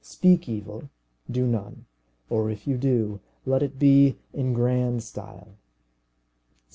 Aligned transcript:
Speak 0.03 0.49
evil, 0.49 0.89
do 1.29 1.45
none; 1.45 1.85
or 2.27 2.49
if 2.49 2.65
you 2.65 2.75
do, 2.75 3.19
let 3.45 3.61
it 3.61 3.77
be 3.77 4.17
in 4.33 4.51
grand 4.51 5.03
style. 5.03 5.49